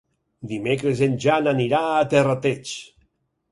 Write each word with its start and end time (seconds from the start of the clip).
Dimecres 0.51 1.03
en 1.09 1.17
Jan 1.27 1.51
anirà 1.53 1.83
a 1.91 2.09
Terrateig. 2.17 2.75